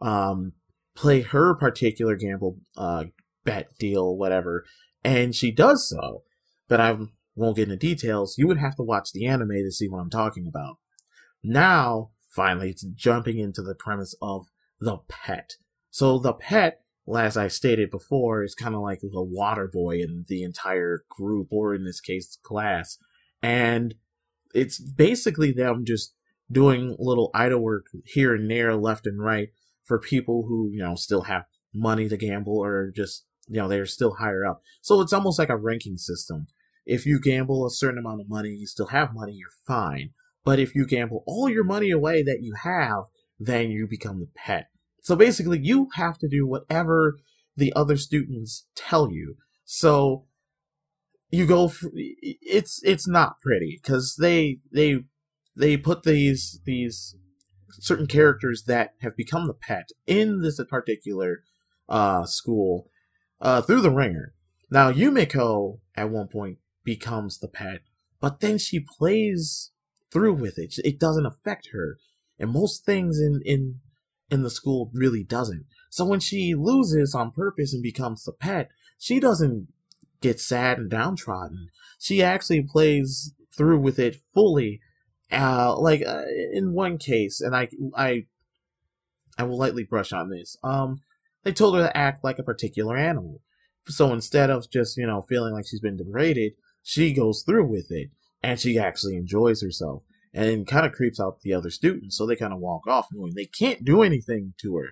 um, 0.00 0.52
play 0.94 1.22
her 1.22 1.54
particular 1.54 2.16
gamble 2.16 2.58
uh, 2.76 3.04
bet 3.44 3.76
deal, 3.78 4.16
whatever. 4.16 4.64
And 5.02 5.34
she 5.34 5.50
does 5.50 5.88
so. 5.88 6.22
But 6.68 6.80
I'm 6.80 7.12
won't 7.34 7.56
get 7.56 7.64
into 7.64 7.76
details, 7.76 8.36
you 8.36 8.46
would 8.46 8.58
have 8.58 8.76
to 8.76 8.82
watch 8.82 9.12
the 9.12 9.26
anime 9.26 9.50
to 9.50 9.70
see 9.70 9.88
what 9.88 10.00
I'm 10.00 10.10
talking 10.10 10.46
about. 10.46 10.78
Now, 11.42 12.10
finally, 12.28 12.70
it's 12.70 12.82
jumping 12.82 13.38
into 13.38 13.62
the 13.62 13.74
premise 13.74 14.14
of 14.20 14.46
the 14.80 14.98
pet. 15.08 15.54
So 15.90 16.18
the 16.18 16.32
pet, 16.32 16.81
as 17.16 17.36
I 17.36 17.48
stated 17.48 17.90
before, 17.90 18.42
is 18.42 18.54
kind 18.54 18.74
of 18.74 18.80
like 18.80 19.00
the 19.00 19.22
water 19.22 19.68
boy 19.72 19.98
in 20.00 20.24
the 20.28 20.42
entire 20.42 21.04
group, 21.08 21.48
or 21.50 21.74
in 21.74 21.84
this 21.84 22.00
case, 22.00 22.38
class. 22.42 22.98
And 23.42 23.94
it's 24.54 24.78
basically 24.78 25.52
them 25.52 25.84
just 25.84 26.14
doing 26.50 26.96
little 26.98 27.30
idle 27.34 27.60
work 27.60 27.86
here 28.04 28.34
and 28.34 28.50
there, 28.50 28.76
left 28.76 29.06
and 29.06 29.22
right, 29.22 29.48
for 29.84 29.98
people 29.98 30.44
who, 30.46 30.70
you 30.70 30.82
know, 30.82 30.94
still 30.94 31.22
have 31.22 31.44
money 31.74 32.08
to 32.08 32.16
gamble 32.16 32.58
or 32.58 32.92
just, 32.94 33.24
you 33.48 33.56
know, 33.56 33.68
they're 33.68 33.86
still 33.86 34.14
higher 34.14 34.46
up. 34.46 34.62
So 34.80 35.00
it's 35.00 35.12
almost 35.12 35.38
like 35.38 35.48
a 35.48 35.56
ranking 35.56 35.96
system. 35.96 36.46
If 36.84 37.06
you 37.06 37.20
gamble 37.20 37.66
a 37.66 37.70
certain 37.70 37.98
amount 37.98 38.20
of 38.20 38.28
money, 38.28 38.50
you 38.50 38.66
still 38.66 38.88
have 38.88 39.14
money, 39.14 39.32
you're 39.32 39.48
fine. 39.66 40.10
But 40.44 40.58
if 40.58 40.74
you 40.74 40.86
gamble 40.86 41.24
all 41.26 41.48
your 41.48 41.64
money 41.64 41.90
away 41.90 42.22
that 42.22 42.40
you 42.42 42.54
have, 42.62 43.04
then 43.38 43.70
you 43.70 43.86
become 43.88 44.20
the 44.20 44.28
pet. 44.34 44.68
So 45.02 45.16
basically, 45.16 45.58
you 45.58 45.88
have 45.94 46.16
to 46.18 46.28
do 46.28 46.46
whatever 46.46 47.18
the 47.56 47.72
other 47.74 47.96
students 47.96 48.66
tell 48.74 49.12
you. 49.12 49.36
So 49.64 50.26
you 51.30 51.46
go. 51.46 51.72
It's 51.92 52.80
it's 52.84 53.08
not 53.08 53.40
pretty 53.40 53.80
because 53.82 54.16
they 54.18 54.60
they 54.72 55.00
they 55.56 55.76
put 55.76 56.04
these 56.04 56.60
these 56.64 57.16
certain 57.72 58.06
characters 58.06 58.64
that 58.66 58.94
have 59.00 59.16
become 59.16 59.46
the 59.46 59.54
pet 59.54 59.88
in 60.06 60.40
this 60.40 60.60
particular 60.68 61.42
uh, 61.88 62.24
school 62.24 62.88
uh, 63.40 63.60
through 63.60 63.80
the 63.80 63.90
ringer. 63.90 64.34
Now 64.70 64.92
Yumeko 64.92 65.80
at 65.96 66.10
one 66.10 66.28
point 66.28 66.58
becomes 66.84 67.38
the 67.38 67.48
pet, 67.48 67.80
but 68.20 68.40
then 68.40 68.56
she 68.58 68.78
plays 68.78 69.72
through 70.12 70.34
with 70.34 70.58
it. 70.58 70.74
It 70.84 71.00
doesn't 71.00 71.26
affect 71.26 71.70
her, 71.72 71.98
and 72.38 72.52
most 72.52 72.84
things 72.84 73.18
in 73.18 73.40
in 73.44 73.80
in 74.32 74.42
the 74.42 74.50
school 74.50 74.90
really 74.94 75.22
doesn't. 75.22 75.66
So 75.90 76.06
when 76.06 76.18
she 76.18 76.54
loses 76.54 77.14
on 77.14 77.30
purpose 77.30 77.74
and 77.74 77.82
becomes 77.82 78.24
the 78.24 78.32
pet, 78.32 78.70
she 78.98 79.20
doesn't 79.20 79.68
get 80.22 80.40
sad 80.40 80.78
and 80.78 80.90
downtrodden. 80.90 81.68
She 81.98 82.22
actually 82.22 82.62
plays 82.62 83.34
through 83.56 83.78
with 83.78 83.98
it 83.98 84.16
fully. 84.32 84.80
Uh, 85.30 85.78
like 85.78 86.02
uh, 86.06 86.24
in 86.52 86.72
one 86.72 86.98
case, 86.98 87.40
and 87.40 87.54
I 87.54 87.68
I 87.94 88.26
I 89.38 89.44
will 89.44 89.58
lightly 89.58 89.84
brush 89.84 90.12
on 90.12 90.30
this. 90.30 90.56
Um, 90.62 91.02
they 91.42 91.52
told 91.52 91.76
her 91.76 91.82
to 91.82 91.96
act 91.96 92.24
like 92.24 92.38
a 92.38 92.42
particular 92.42 92.96
animal. 92.96 93.40
So 93.88 94.12
instead 94.12 94.50
of 94.50 94.70
just 94.70 94.96
you 94.96 95.06
know 95.06 95.22
feeling 95.22 95.52
like 95.52 95.66
she's 95.66 95.80
been 95.80 95.96
degraded, 95.96 96.52
she 96.82 97.12
goes 97.12 97.42
through 97.42 97.66
with 97.66 97.90
it 97.90 98.10
and 98.42 98.58
she 98.58 98.78
actually 98.78 99.16
enjoys 99.16 99.62
herself 99.62 100.02
and 100.34 100.66
kind 100.66 100.86
of 100.86 100.92
creeps 100.92 101.20
out 101.20 101.40
the 101.40 101.52
other 101.52 101.70
students. 101.70 102.16
So 102.16 102.26
they 102.26 102.36
kind 102.36 102.52
of 102.52 102.58
walk 102.58 102.86
off 102.86 103.08
knowing 103.12 103.34
they 103.34 103.46
can't 103.46 103.84
do 103.84 104.02
anything 104.02 104.54
to 104.62 104.76
her. 104.76 104.88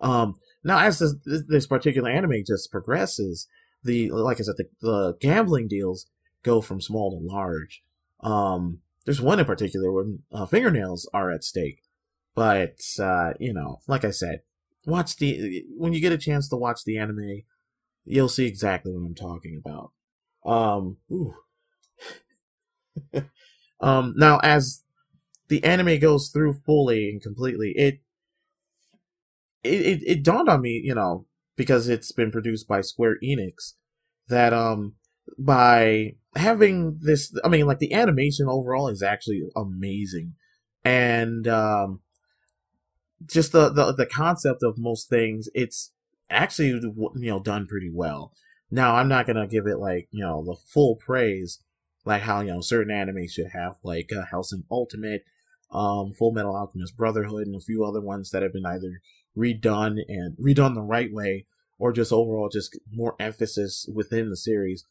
Um, 0.00 0.34
now, 0.64 0.80
as 0.80 0.98
this, 0.98 1.14
this 1.48 1.66
particular 1.66 2.10
anime 2.10 2.42
just 2.46 2.70
progresses, 2.70 3.48
the 3.82 4.10
like 4.10 4.40
I 4.40 4.42
said, 4.42 4.56
the, 4.58 4.68
the 4.80 5.16
gambling 5.20 5.68
deals 5.68 6.06
go 6.42 6.60
from 6.60 6.80
small 6.80 7.10
to 7.10 7.24
large. 7.24 7.82
Um, 8.20 8.80
there's 9.04 9.20
one 9.20 9.38
in 9.38 9.46
particular 9.46 9.92
where 9.92 10.06
uh, 10.32 10.46
fingernails 10.46 11.08
are 11.14 11.30
at 11.30 11.44
stake, 11.44 11.82
but 12.34 12.80
uh, 12.98 13.34
you 13.38 13.52
know, 13.52 13.78
like 13.86 14.04
I 14.04 14.10
said, 14.10 14.40
watch 14.84 15.16
the 15.16 15.64
when 15.76 15.92
you 15.92 16.00
get 16.00 16.12
a 16.12 16.18
chance 16.18 16.48
to 16.48 16.56
watch 16.56 16.80
the 16.84 16.98
anime, 16.98 17.42
you'll 18.04 18.28
see 18.28 18.46
exactly 18.46 18.92
what 18.92 19.06
I'm 19.06 19.14
talking 19.14 19.62
about. 19.64 19.92
Um, 20.44 20.96
um, 23.80 24.14
now 24.16 24.38
as 24.42 24.82
the 25.48 25.64
anime 25.64 25.98
goes 26.00 26.30
through 26.30 26.54
fully 26.66 27.10
and 27.10 27.22
completely, 27.22 27.72
it 27.76 28.00
it, 29.62 29.80
it, 29.80 30.02
it 30.06 30.22
dawned 30.22 30.48
on 30.48 30.62
me, 30.62 30.80
you 30.82 30.94
know, 30.94 31.26
because 31.56 31.88
it's 31.88 32.12
been 32.12 32.30
produced 32.30 32.68
by 32.68 32.80
Square 32.80 33.16
Enix, 33.22 33.74
that 34.28 34.52
um 34.52 34.94
by 35.38 36.14
having 36.34 36.98
this 37.02 37.34
I 37.44 37.48
mean 37.48 37.66
like 37.66 37.78
the 37.78 37.92
animation 37.94 38.46
overall 38.48 38.88
is 38.88 39.02
actually 39.02 39.42
amazing. 39.56 40.34
And 40.84 41.48
um 41.48 42.00
just 43.26 43.52
the, 43.52 43.70
the 43.70 43.92
the 43.92 44.06
concept 44.06 44.62
of 44.62 44.78
most 44.78 45.08
things, 45.08 45.48
it's 45.54 45.92
actually 46.30 46.68
you 46.68 47.10
know 47.14 47.40
done 47.40 47.66
pretty 47.66 47.90
well. 47.92 48.32
Now 48.70 48.96
I'm 48.96 49.08
not 49.08 49.26
gonna 49.26 49.46
give 49.46 49.66
it 49.66 49.78
like 49.78 50.08
you 50.10 50.22
know 50.24 50.44
the 50.44 50.56
full 50.56 50.96
praise, 50.96 51.60
like 52.06 52.22
how 52.22 52.40
you 52.40 52.52
know 52.52 52.60
certain 52.60 52.94
anime 52.94 53.28
should 53.28 53.48
have, 53.52 53.76
like 53.82 54.10
uh, 54.16 54.24
Hellsing 54.30 54.64
Ultimate, 54.70 55.24
um, 55.70 56.12
Full 56.12 56.32
Metal 56.32 56.56
Alchemist 56.56 56.96
Brotherhood, 56.96 57.46
and 57.46 57.56
a 57.56 57.60
few 57.60 57.84
other 57.84 58.00
ones 58.00 58.30
that 58.30 58.42
have 58.42 58.52
been 58.52 58.64
either 58.64 59.02
redone 59.36 59.98
and 60.08 60.36
redone 60.38 60.74
the 60.74 60.82
right 60.82 61.12
way, 61.12 61.46
or 61.78 61.92
just 61.92 62.12
overall 62.12 62.48
just 62.48 62.78
more 62.90 63.16
emphasis 63.20 63.86
within 63.92 64.30
the 64.30 64.36
series. 64.36 64.86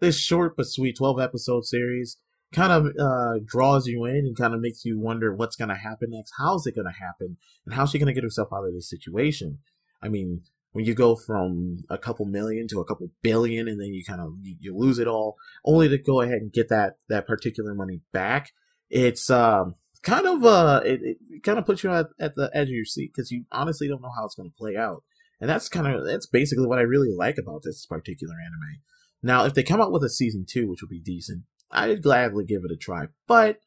This 0.00 0.18
short 0.18 0.56
but 0.56 0.66
sweet 0.66 0.96
12 0.96 1.20
episode 1.20 1.66
series 1.66 2.16
kind 2.52 2.72
of 2.72 2.86
uh, 2.98 3.38
draws 3.44 3.86
you 3.86 4.04
in 4.04 4.16
and 4.16 4.36
kind 4.36 4.54
of 4.54 4.60
makes 4.60 4.84
you 4.84 4.98
wonder 4.98 5.34
what's 5.34 5.56
going 5.56 5.68
to 5.68 5.74
happen 5.74 6.10
next. 6.10 6.32
How's 6.38 6.66
it 6.66 6.74
going 6.74 6.86
to 6.86 6.92
happen? 6.92 7.36
And 7.64 7.74
how's 7.74 7.90
she 7.90 7.98
going 7.98 8.08
to 8.08 8.12
get 8.12 8.24
herself 8.24 8.48
out 8.52 8.66
of 8.66 8.74
this 8.74 8.90
situation? 8.90 9.58
I 10.02 10.08
mean, 10.08 10.42
when 10.72 10.84
you 10.84 10.94
go 10.94 11.14
from 11.14 11.84
a 11.88 11.98
couple 11.98 12.24
million 12.26 12.66
to 12.68 12.80
a 12.80 12.84
couple 12.84 13.10
billion 13.22 13.68
and 13.68 13.80
then 13.80 13.92
you 13.94 14.02
kind 14.04 14.20
of 14.20 14.32
you, 14.42 14.56
you 14.58 14.76
lose 14.76 14.98
it 14.98 15.06
all 15.06 15.36
only 15.64 15.88
to 15.88 15.98
go 15.98 16.20
ahead 16.20 16.38
and 16.38 16.52
get 16.52 16.68
that 16.68 16.94
that 17.08 17.26
particular 17.26 17.74
money 17.74 18.00
back 18.12 18.50
it's 18.90 19.30
um 19.30 19.74
kind 20.02 20.26
of 20.26 20.44
uh 20.44 20.80
it, 20.84 21.00
it 21.30 21.42
kind 21.42 21.58
of 21.58 21.66
puts 21.66 21.82
you 21.82 21.90
at, 21.90 22.06
at 22.20 22.34
the 22.34 22.50
edge 22.52 22.68
of 22.68 22.74
your 22.74 22.84
seat 22.84 23.12
because 23.14 23.30
you 23.30 23.44
honestly 23.50 23.88
don't 23.88 24.02
know 24.02 24.12
how 24.16 24.24
it's 24.24 24.34
going 24.34 24.50
to 24.50 24.56
play 24.56 24.76
out. 24.76 25.02
And 25.40 25.48
that's 25.48 25.68
kind 25.68 25.86
of 25.86 26.04
that's 26.06 26.26
basically 26.26 26.66
what 26.66 26.78
i 26.78 26.82
really 26.82 27.12
like 27.12 27.36
about 27.38 27.62
this 27.64 27.86
particular 27.86 28.34
anime. 28.34 28.80
Now 29.22 29.44
if 29.44 29.54
they 29.54 29.62
come 29.62 29.80
out 29.80 29.92
with 29.92 30.04
a 30.04 30.10
season 30.10 30.44
two 30.48 30.68
which 30.68 30.82
would 30.82 30.90
be 30.90 31.00
decent 31.00 31.44
i'd 31.70 32.02
gladly 32.02 32.44
give 32.44 32.62
it 32.64 32.72
a 32.72 32.76
try. 32.76 33.06
But 33.26 33.60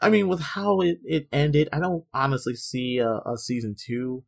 i 0.00 0.10
mean 0.10 0.28
with 0.28 0.40
how 0.40 0.80
it, 0.80 0.98
it 1.04 1.28
ended 1.32 1.68
i 1.72 1.78
don't 1.78 2.04
honestly 2.12 2.54
see 2.54 2.98
a, 2.98 3.20
a 3.26 3.36
season 3.38 3.74
two 3.78 4.24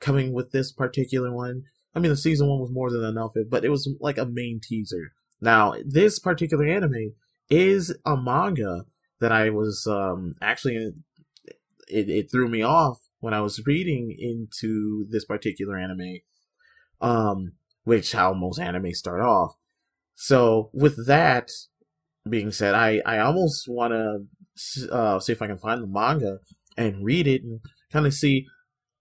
coming 0.00 0.32
with 0.32 0.52
this 0.52 0.72
particular 0.72 1.32
one 1.32 1.62
i 1.94 1.98
mean 1.98 2.10
the 2.10 2.16
season 2.16 2.48
one 2.48 2.60
was 2.60 2.70
more 2.70 2.90
than 2.90 3.04
enough 3.04 3.32
but 3.48 3.64
it 3.64 3.70
was 3.70 3.88
like 4.00 4.18
a 4.18 4.26
main 4.26 4.60
teaser 4.62 5.12
now 5.40 5.74
this 5.84 6.18
particular 6.18 6.66
anime 6.66 7.12
is 7.50 7.94
a 8.04 8.16
manga 8.16 8.84
that 9.20 9.32
I 9.32 9.50
was 9.50 9.86
um, 9.86 10.34
actually 10.42 10.92
it, 11.88 12.08
it 12.08 12.30
threw 12.30 12.48
me 12.48 12.62
off 12.62 12.98
when 13.20 13.34
I 13.34 13.40
was 13.40 13.64
reading 13.66 14.14
into 14.18 15.06
this 15.08 15.24
particular 15.24 15.78
anime, 15.78 16.18
um, 17.00 17.52
which 17.84 18.12
how 18.12 18.34
most 18.34 18.58
anime 18.58 18.92
start 18.92 19.20
off. 19.22 19.54
So 20.14 20.70
with 20.72 21.06
that 21.06 21.50
being 22.28 22.52
said, 22.52 22.74
I 22.74 23.00
I 23.04 23.18
almost 23.18 23.66
want 23.68 23.92
to 23.92 24.92
uh, 24.92 25.20
see 25.20 25.32
if 25.32 25.42
I 25.42 25.46
can 25.46 25.58
find 25.58 25.82
the 25.82 25.86
manga 25.86 26.38
and 26.76 27.04
read 27.04 27.26
it 27.26 27.42
and 27.42 27.60
kind 27.92 28.06
of 28.06 28.14
see, 28.14 28.46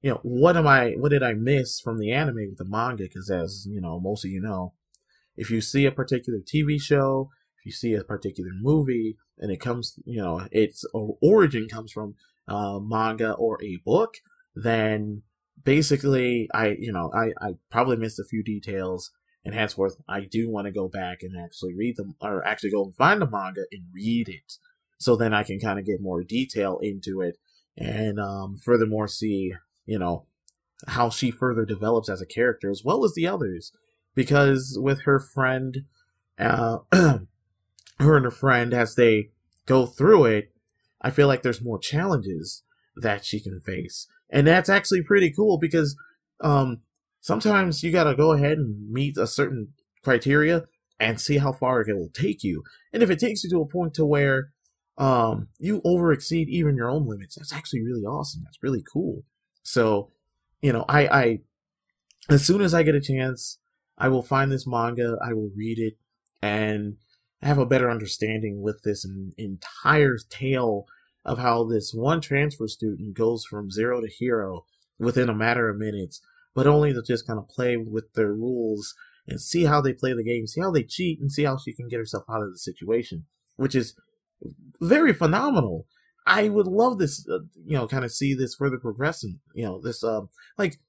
you 0.03 0.11
know, 0.11 0.19
what 0.21 0.57
am 0.57 0.67
I 0.67 0.91
what 0.97 1.09
did 1.09 1.23
I 1.23 1.33
miss 1.33 1.79
from 1.79 1.97
the 1.97 2.11
anime 2.11 2.49
with 2.49 2.57
the 2.57 2.65
manga? 2.65 3.03
Because 3.03 3.31
as 3.31 3.65
you 3.67 3.81
know, 3.81 3.99
most 3.99 4.25
of 4.25 4.31
you 4.31 4.41
know, 4.41 4.73
if 5.37 5.49
you 5.49 5.61
see 5.61 5.85
a 5.85 5.91
particular 5.91 6.39
TV 6.39 6.79
show, 6.79 7.29
if 7.57 7.65
you 7.65 7.71
see 7.71 7.93
a 7.93 8.03
particular 8.03 8.51
movie, 8.53 9.15
and 9.39 9.49
it 9.49 9.61
comes, 9.61 9.97
you 10.05 10.21
know, 10.21 10.45
its 10.51 10.83
origin 10.93 11.67
comes 11.69 11.91
from 11.91 12.15
uh, 12.49 12.79
manga 12.79 13.31
or 13.31 13.57
a 13.63 13.77
book, 13.85 14.15
then 14.53 15.23
basically, 15.63 16.49
I, 16.53 16.75
you 16.77 16.91
know, 16.91 17.09
I, 17.15 17.31
I 17.41 17.53
probably 17.71 17.95
missed 17.95 18.19
a 18.19 18.25
few 18.25 18.43
details, 18.43 19.09
and 19.45 19.55
henceforth, 19.55 19.95
I 20.07 20.21
do 20.29 20.49
want 20.49 20.65
to 20.65 20.71
go 20.71 20.89
back 20.89 21.19
and 21.21 21.39
actually 21.41 21.75
read 21.75 21.95
them, 21.95 22.15
or 22.21 22.45
actually 22.45 22.71
go 22.71 22.83
and 22.83 22.95
find 22.95 23.21
the 23.21 23.29
manga 23.29 23.63
and 23.71 23.83
read 23.93 24.27
it, 24.27 24.57
so 24.99 25.15
then 25.15 25.33
I 25.33 25.43
can 25.43 25.59
kind 25.61 25.79
of 25.79 25.85
get 25.85 26.01
more 26.01 26.23
detail 26.23 26.79
into 26.81 27.21
it, 27.21 27.37
and 27.77 28.19
um, 28.19 28.57
furthermore, 28.57 29.07
see, 29.07 29.53
you 29.85 29.99
know, 29.99 30.25
how 30.87 31.09
she 31.09 31.31
further 31.31 31.65
develops 31.65 32.09
as 32.09 32.21
a 32.21 32.25
character 32.25 32.69
as 32.69 32.83
well 32.83 33.03
as 33.05 33.13
the 33.13 33.27
others, 33.27 33.71
because 34.15 34.77
with 34.81 35.01
her 35.01 35.19
friend, 35.19 35.85
uh, 36.37 36.79
her 36.91 37.27
and 37.99 38.25
her 38.25 38.31
friend 38.31 38.73
as 38.73 38.95
they 38.95 39.29
go 39.65 39.85
through 39.85 40.25
it, 40.25 40.51
I 41.01 41.09
feel 41.09 41.27
like 41.27 41.41
there's 41.41 41.61
more 41.61 41.79
challenges 41.79 42.63
that 42.95 43.25
she 43.25 43.39
can 43.39 43.59
face. 43.59 44.07
And 44.29 44.47
that's 44.47 44.69
actually 44.69 45.03
pretty 45.03 45.31
cool 45.31 45.57
because 45.57 45.95
um, 46.41 46.81
sometimes 47.21 47.83
you 47.83 47.91
got 47.91 48.05
to 48.05 48.15
go 48.15 48.31
ahead 48.31 48.57
and 48.57 48.91
meet 48.91 49.17
a 49.17 49.27
certain 49.27 49.69
criteria 50.03 50.63
and 50.99 51.19
see 51.19 51.37
how 51.37 51.51
far 51.51 51.81
it 51.81 51.93
will 51.95 52.09
take 52.13 52.43
you. 52.43 52.63
And 52.91 53.03
if 53.03 53.09
it 53.09 53.19
takes 53.19 53.43
you 53.43 53.49
to 53.51 53.61
a 53.61 53.67
point 53.67 53.93
to 53.95 54.05
where 54.05 54.51
um, 54.97 55.49
you 55.59 55.81
over 55.83 56.11
exceed 56.11 56.49
even 56.49 56.75
your 56.75 56.89
own 56.89 57.07
limits, 57.07 57.35
that's 57.35 57.53
actually 57.53 57.81
really 57.81 58.03
awesome. 58.03 58.41
That's 58.43 58.61
really 58.61 58.83
cool. 58.91 59.23
So, 59.63 60.11
you 60.61 60.71
know, 60.71 60.85
I, 60.87 61.07
I, 61.07 61.39
as 62.29 62.45
soon 62.45 62.61
as 62.61 62.73
I 62.73 62.83
get 62.83 62.95
a 62.95 63.01
chance, 63.01 63.59
I 63.97 64.09
will 64.09 64.23
find 64.23 64.51
this 64.51 64.67
manga, 64.67 65.17
I 65.25 65.33
will 65.33 65.51
read 65.55 65.79
it, 65.79 65.97
and 66.41 66.97
have 67.41 67.57
a 67.57 67.65
better 67.65 67.89
understanding 67.89 68.61
with 68.61 68.81
this 68.83 69.05
entire 69.37 70.17
tale 70.29 70.85
of 71.25 71.39
how 71.39 71.63
this 71.63 71.93
one 71.93 72.21
transfer 72.21 72.67
student 72.67 73.13
goes 73.15 73.45
from 73.45 73.71
zero 73.71 74.01
to 74.01 74.07
hero 74.07 74.65
within 74.99 75.29
a 75.29 75.35
matter 75.35 75.69
of 75.69 75.77
minutes, 75.77 76.21
but 76.53 76.67
only 76.67 76.93
to 76.93 77.01
just 77.01 77.25
kind 77.25 77.39
of 77.39 77.47
play 77.47 77.77
with 77.77 78.13
their 78.13 78.33
rules 78.33 78.93
and 79.27 79.39
see 79.39 79.65
how 79.65 79.81
they 79.81 79.93
play 79.93 80.13
the 80.13 80.23
game, 80.23 80.47
see 80.47 80.61
how 80.61 80.71
they 80.71 80.83
cheat, 80.83 81.19
and 81.19 81.31
see 81.31 81.43
how 81.43 81.57
she 81.57 81.73
can 81.73 81.87
get 81.87 81.97
herself 81.97 82.25
out 82.29 82.43
of 82.43 82.51
the 82.51 82.57
situation, 82.57 83.25
which 83.55 83.75
is 83.75 83.95
very 84.81 85.13
phenomenal. 85.13 85.87
I 86.25 86.49
would 86.49 86.67
love 86.67 86.97
this, 86.97 87.25
uh, 87.29 87.39
you 87.65 87.77
know, 87.77 87.87
kind 87.87 88.05
of 88.05 88.11
see 88.11 88.33
this 88.33 88.55
further 88.55 88.77
progressing. 88.77 89.39
You 89.53 89.65
know, 89.65 89.81
this, 89.81 90.03
um, 90.03 90.29
like, 90.57 90.79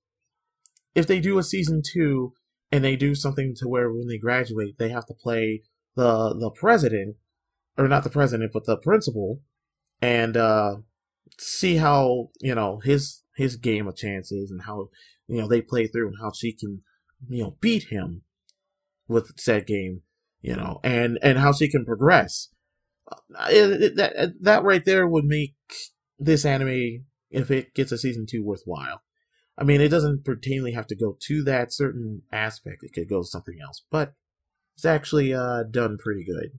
if 0.94 1.06
they 1.06 1.20
do 1.20 1.38
a 1.38 1.42
season 1.42 1.82
two 1.84 2.34
and 2.70 2.84
they 2.84 2.96
do 2.96 3.14
something 3.14 3.54
to 3.58 3.68
where 3.68 3.92
when 3.92 4.06
they 4.06 4.18
graduate, 4.18 4.76
they 4.78 4.90
have 4.90 5.06
to 5.06 5.14
play 5.14 5.62
the 5.96 6.34
the 6.38 6.50
president, 6.50 7.16
or 7.76 7.88
not 7.88 8.04
the 8.04 8.10
president, 8.10 8.52
but 8.52 8.64
the 8.64 8.76
principal, 8.76 9.40
and 10.00 10.36
uh, 10.36 10.76
see 11.38 11.76
how 11.76 12.30
you 12.40 12.54
know 12.54 12.80
his 12.84 13.22
his 13.36 13.56
game 13.56 13.86
of 13.86 13.96
chances 13.96 14.50
and 14.50 14.62
how 14.62 14.88
you 15.26 15.40
know 15.40 15.48
they 15.48 15.60
play 15.60 15.86
through 15.86 16.08
and 16.08 16.16
how 16.20 16.30
she 16.32 16.52
can 16.52 16.82
you 17.28 17.42
know 17.42 17.56
beat 17.60 17.84
him 17.84 18.22
with 19.08 19.38
said 19.38 19.66
game, 19.66 20.02
you 20.40 20.56
know, 20.56 20.80
and 20.82 21.18
and 21.22 21.38
how 21.38 21.52
she 21.52 21.68
can 21.68 21.84
progress. 21.84 22.48
Uh, 23.36 23.48
that 23.48 24.34
that 24.40 24.62
right 24.62 24.84
there 24.84 25.06
would 25.06 25.24
make 25.24 25.54
this 26.18 26.44
anime, 26.44 27.06
if 27.30 27.50
it 27.50 27.74
gets 27.74 27.92
a 27.92 27.98
season 27.98 28.26
two, 28.26 28.44
worthwhile. 28.44 29.02
I 29.56 29.64
mean, 29.64 29.80
it 29.80 29.88
doesn't 29.88 30.24
pertainly 30.24 30.72
have 30.72 30.86
to 30.88 30.96
go 30.96 31.16
to 31.20 31.44
that 31.44 31.72
certain 31.72 32.22
aspect. 32.32 32.82
It 32.82 32.92
could 32.92 33.08
go 33.08 33.22
something 33.22 33.58
else, 33.62 33.84
but 33.90 34.14
it's 34.74 34.84
actually 34.84 35.32
uh, 35.32 35.62
done 35.70 35.96
pretty 35.96 36.24
good. 36.24 36.58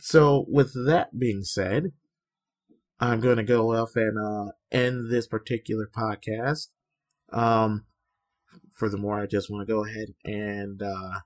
So, 0.00 0.44
with 0.48 0.74
that 0.86 1.18
being 1.18 1.42
said, 1.42 1.92
I'm 3.00 3.20
going 3.20 3.36
to 3.36 3.44
go 3.44 3.74
off 3.74 3.94
and 3.94 4.18
uh, 4.18 4.52
end 4.72 5.10
this 5.10 5.26
particular 5.26 5.88
podcast. 5.88 6.68
Um, 7.32 7.84
furthermore, 8.72 9.20
I 9.20 9.26
just 9.26 9.50
want 9.50 9.66
to 9.66 9.72
go 9.72 9.84
ahead 9.84 10.14
and 10.24 10.82
uh, 10.82 11.20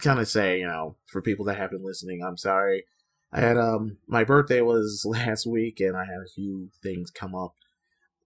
kind 0.00 0.20
of 0.20 0.28
say, 0.28 0.58
you 0.60 0.66
know, 0.66 0.96
for 1.06 1.22
people 1.22 1.44
that 1.46 1.56
have 1.56 1.70
been 1.70 1.84
listening, 1.84 2.22
I'm 2.22 2.36
sorry. 2.36 2.84
I 3.32 3.40
had 3.40 3.56
um 3.56 3.98
my 4.06 4.24
birthday 4.24 4.60
was 4.60 5.04
last 5.08 5.46
week, 5.46 5.80
and 5.80 5.96
I 5.96 6.04
had 6.04 6.20
a 6.24 6.28
few 6.28 6.70
things 6.82 7.10
come 7.10 7.34
up, 7.34 7.54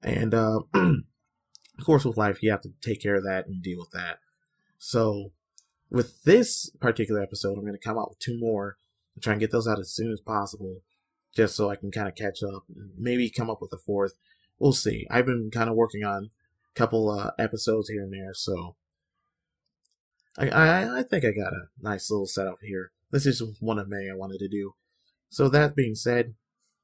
and 0.02 0.34
uh, 0.34 0.60
of 0.74 1.84
course, 1.84 2.04
with 2.04 2.16
life, 2.16 2.42
you 2.42 2.50
have 2.50 2.62
to 2.62 2.72
take 2.80 3.02
care 3.02 3.16
of 3.16 3.24
that 3.24 3.46
and 3.46 3.62
deal 3.62 3.78
with 3.78 3.90
that. 3.90 4.18
So, 4.78 5.32
with 5.90 6.24
this 6.24 6.70
particular 6.80 7.22
episode, 7.22 7.58
I'm 7.58 7.64
going 7.64 7.72
to 7.72 7.78
come 7.78 7.98
out 7.98 8.10
with 8.10 8.18
two 8.18 8.38
more 8.38 8.76
and 9.14 9.22
try 9.22 9.32
and 9.32 9.40
get 9.40 9.50
those 9.50 9.68
out 9.68 9.78
as 9.78 9.92
soon 9.92 10.12
as 10.12 10.20
possible, 10.20 10.82
just 11.34 11.54
so 11.54 11.70
I 11.70 11.76
can 11.76 11.90
kind 11.90 12.08
of 12.08 12.14
catch 12.14 12.42
up 12.42 12.64
and 12.74 12.90
maybe 12.98 13.30
come 13.30 13.50
up 13.50 13.60
with 13.60 13.72
a 13.72 13.78
fourth. 13.78 14.14
We'll 14.58 14.72
see. 14.72 15.06
I've 15.10 15.26
been 15.26 15.50
kind 15.50 15.68
of 15.68 15.76
working 15.76 16.04
on 16.04 16.30
a 16.74 16.78
couple 16.78 17.10
uh, 17.10 17.32
episodes 17.38 17.88
here 17.88 18.02
and 18.02 18.12
there, 18.12 18.34
so 18.34 18.76
I, 20.36 20.48
I 20.48 20.98
I 20.98 21.02
think 21.02 21.24
I 21.24 21.30
got 21.30 21.52
a 21.52 21.68
nice 21.80 22.10
little 22.10 22.26
setup 22.26 22.58
here. 22.62 22.92
This 23.10 23.26
is 23.26 23.42
one 23.60 23.78
of 23.78 23.88
many 23.88 24.10
I 24.10 24.14
wanted 24.14 24.38
to 24.40 24.48
do. 24.48 24.74
So 25.28 25.48
that 25.48 25.76
being 25.76 25.94
said, 25.94 26.34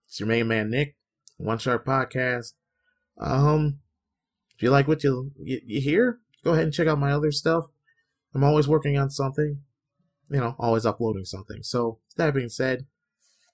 it's 0.07 0.21
your 0.21 0.29
main 0.29 0.49
man 0.49 0.71
Nick, 0.71 0.97
One 1.37 1.59
Shot 1.59 1.85
Podcast. 1.85 2.53
Um, 3.19 3.81
if 4.57 4.63
you 4.63 4.71
like 4.71 4.89
what 4.89 5.05
you, 5.05 5.33
you 5.39 5.61
you 5.65 5.81
hear, 5.81 6.21
go 6.45 6.53
ahead 6.53 6.65
and 6.65 6.73
check 6.73 6.87
out 6.87 6.99
my 6.99 7.13
other 7.13 7.33
stuff. 7.33 7.67
I'm 8.35 8.45
always 8.45 8.69
working 8.69 8.97
on 8.97 9.11
something, 9.11 9.63
you 10.31 10.39
know, 10.41 10.55
always 10.59 10.87
uploading 10.87 11.25
something. 11.25 11.63
So, 11.63 11.99
that 12.17 12.35
being 12.35 12.49
said, 12.49 12.87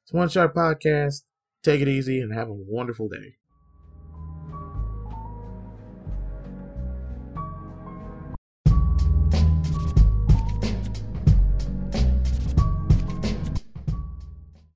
it's 0.03 0.13
One 0.13 0.29
Shot 0.29 0.55
Podcast. 0.55 1.23
Take 1.63 1.81
it 1.81 1.89
easy 1.89 2.21
and 2.21 2.33
have 2.35 2.49
a 2.49 2.53
wonderful 2.53 3.09
day. 3.09 3.37